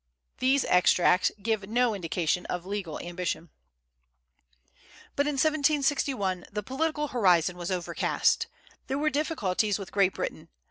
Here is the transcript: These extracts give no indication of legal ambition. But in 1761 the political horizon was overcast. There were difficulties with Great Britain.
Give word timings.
These 0.39 0.65
extracts 0.65 1.31
give 1.43 1.69
no 1.69 1.93
indication 1.93 2.47
of 2.47 2.65
legal 2.65 2.99
ambition. 3.01 3.51
But 5.15 5.27
in 5.27 5.33
1761 5.33 6.45
the 6.51 6.63
political 6.63 7.09
horizon 7.09 7.55
was 7.55 7.69
overcast. 7.69 8.47
There 8.87 8.97
were 8.97 9.11
difficulties 9.11 9.77
with 9.77 9.91
Great 9.91 10.15
Britain. 10.15 10.49